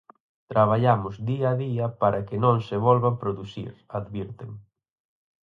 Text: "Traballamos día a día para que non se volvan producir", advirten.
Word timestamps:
"Traballamos 0.51 1.15
día 1.29 1.47
a 1.51 1.57
día 1.65 1.85
para 2.01 2.19
que 2.27 2.37
non 2.45 2.57
se 2.67 2.77
volvan 2.87 3.15
producir", 3.23 3.73
advirten. 3.99 4.51